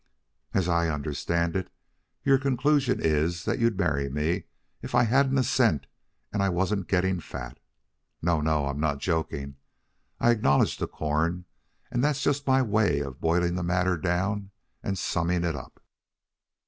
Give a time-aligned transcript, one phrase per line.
[0.55, 1.71] As I understand it,
[2.23, 4.45] your conclusion is that you'd marry me
[4.81, 5.85] if I hadn't a cent
[6.33, 7.59] and if I wasn't getting fat.
[8.19, 9.57] No, no; I'm not joking.
[10.19, 11.45] I acknowledge the corn,
[11.91, 14.49] and that's just my way of boiling the matter down
[14.81, 15.79] and summing it up.